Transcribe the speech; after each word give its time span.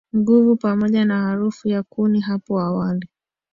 nguvu 0.17 0.55
pamoja 0.55 1.05
na 1.05 1.21
harufu 1.21 1.67
ya 1.67 1.83
kuni 1.83 2.19
Hapo 2.19 2.59
awali 2.59 3.07